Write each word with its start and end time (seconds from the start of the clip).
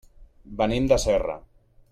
Venim 0.61 0.89
de 0.93 0.99
Serra. 1.05 1.37